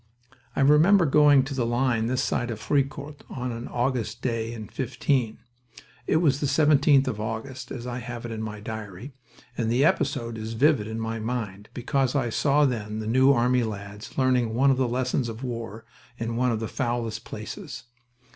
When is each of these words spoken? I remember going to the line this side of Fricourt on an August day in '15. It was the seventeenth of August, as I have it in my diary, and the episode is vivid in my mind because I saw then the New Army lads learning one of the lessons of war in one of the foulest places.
I 0.55 0.61
remember 0.61 1.05
going 1.05 1.43
to 1.43 1.53
the 1.53 1.63
line 1.63 2.07
this 2.07 2.23
side 2.23 2.49
of 2.49 2.59
Fricourt 2.59 3.23
on 3.29 3.51
an 3.51 3.67
August 3.67 4.23
day 4.23 4.51
in 4.51 4.67
'15. 4.67 5.37
It 6.07 6.15
was 6.15 6.39
the 6.39 6.47
seventeenth 6.47 7.07
of 7.07 7.19
August, 7.21 7.69
as 7.71 7.85
I 7.85 7.99
have 7.99 8.25
it 8.25 8.31
in 8.31 8.41
my 8.41 8.59
diary, 8.61 9.13
and 9.55 9.69
the 9.71 9.85
episode 9.85 10.39
is 10.39 10.53
vivid 10.53 10.87
in 10.87 10.99
my 10.99 11.19
mind 11.19 11.69
because 11.75 12.15
I 12.15 12.31
saw 12.31 12.65
then 12.65 12.97
the 12.97 13.05
New 13.05 13.31
Army 13.31 13.61
lads 13.61 14.17
learning 14.17 14.55
one 14.55 14.71
of 14.71 14.77
the 14.77 14.89
lessons 14.89 15.29
of 15.29 15.43
war 15.43 15.85
in 16.17 16.35
one 16.35 16.51
of 16.51 16.59
the 16.59 16.67
foulest 16.67 17.23
places. 17.23 17.83